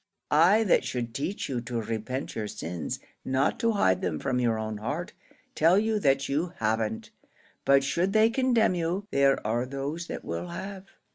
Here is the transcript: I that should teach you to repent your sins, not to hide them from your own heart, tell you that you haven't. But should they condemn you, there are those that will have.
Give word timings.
I 0.31 0.63
that 0.63 0.83
should 0.83 1.13
teach 1.13 1.47
you 1.47 1.61
to 1.61 1.79
repent 1.79 2.33
your 2.33 2.47
sins, 2.47 2.97
not 3.23 3.59
to 3.59 3.73
hide 3.73 4.01
them 4.01 4.17
from 4.17 4.39
your 4.39 4.57
own 4.57 4.77
heart, 4.77 5.13
tell 5.53 5.77
you 5.77 5.99
that 5.99 6.27
you 6.27 6.53
haven't. 6.55 7.11
But 7.65 7.83
should 7.83 8.11
they 8.11 8.31
condemn 8.31 8.73
you, 8.73 9.05
there 9.11 9.45
are 9.45 9.67
those 9.67 10.07
that 10.07 10.25
will 10.25 10.47
have. 10.47 10.85